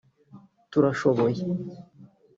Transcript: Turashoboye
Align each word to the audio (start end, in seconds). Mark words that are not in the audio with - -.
Turashoboye 0.71 1.43